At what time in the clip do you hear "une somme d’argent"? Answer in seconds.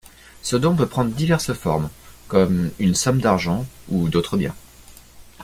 2.79-3.67